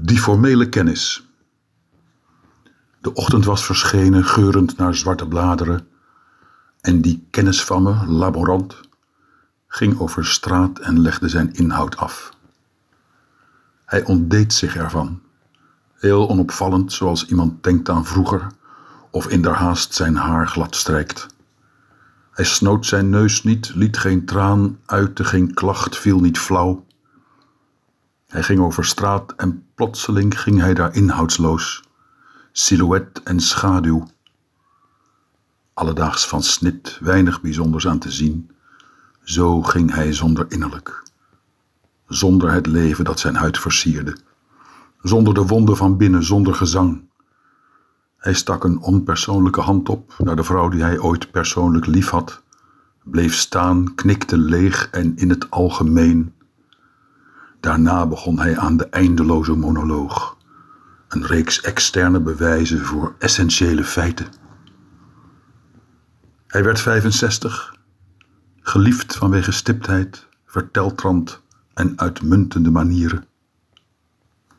[0.00, 1.28] Die formele kennis.
[3.00, 5.88] De ochtend was verschenen, geurend naar zwarte bladeren,
[6.80, 7.68] en die kennis
[8.06, 8.80] laborant,
[9.66, 12.32] ging over straat en legde zijn inhoud af.
[13.84, 15.20] Hij ontdeed zich ervan,
[15.94, 18.46] heel onopvallend, zoals iemand denkt aan vroeger
[19.10, 21.26] of in der haast zijn haar glad strijkt.
[22.30, 26.86] Hij snoot zijn neus niet, liet geen traan, uitte geen klacht, viel niet flauw.
[28.28, 31.82] Hij ging over straat en plotseling ging hij daar inhoudsloos,
[32.52, 34.06] silhouet en schaduw.
[35.74, 38.50] Alledaags van snit, weinig bijzonders aan te zien,
[39.22, 41.02] zo ging hij zonder innerlijk,
[42.06, 44.16] zonder het leven dat zijn huid versierde,
[45.02, 47.08] zonder de wonden van binnen, zonder gezang.
[48.16, 52.42] Hij stak een onpersoonlijke hand op naar de vrouw die hij ooit persoonlijk liefhad,
[53.04, 56.36] bleef staan, knikte leeg en in het algemeen.
[57.60, 60.36] Daarna begon hij aan de eindeloze monoloog,
[61.08, 64.26] een reeks externe bewijzen voor essentiële feiten.
[66.46, 67.76] Hij werd 65,
[68.60, 71.42] geliefd vanwege stiptheid, verteltrand
[71.74, 73.26] en uitmuntende manieren.